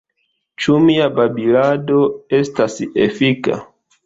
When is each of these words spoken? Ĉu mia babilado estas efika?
Ĉu 0.63 0.77
mia 0.85 1.09
babilado 1.19 2.01
estas 2.39 2.79
efika? 3.07 3.61